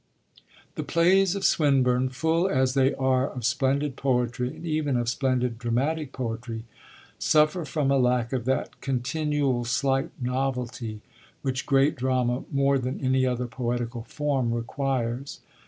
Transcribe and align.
The 0.77 0.83
plays 0.83 1.35
of 1.35 1.45
Swinburne, 1.45 2.09
full 2.09 2.47
as 2.47 2.73
they 2.73 2.95
are 2.95 3.29
of 3.29 3.45
splendid 3.45 3.95
poetry, 3.95 4.55
and 4.55 4.65
even 4.65 4.97
of 4.97 5.07
splendid 5.07 5.59
dramatic 5.59 6.11
poetry, 6.11 6.63
suffer 7.19 7.65
from 7.65 7.91
a 7.91 7.99
lack 7.99 8.33
of 8.33 8.45
that 8.45 8.81
'continual 8.81 9.63
slight 9.63 10.09
novelty' 10.19 11.01
which 11.43 11.67
great 11.67 11.95
drama, 11.97 12.45
more 12.51 12.79
than 12.79 12.99
any 12.99 13.27
other 13.27 13.45
poetical 13.45 14.01
form, 14.01 14.51
requires. 14.51 15.39